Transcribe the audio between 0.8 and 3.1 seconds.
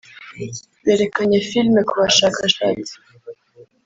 berekanye filime ku bashakashatsi